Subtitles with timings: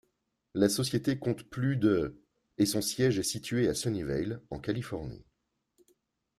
[0.55, 2.19] La société compte plus de
[2.57, 5.27] et son siège est situé à Sunnyvale en Californie.